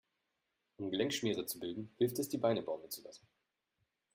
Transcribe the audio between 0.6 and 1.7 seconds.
Um Gelenkschmiere zu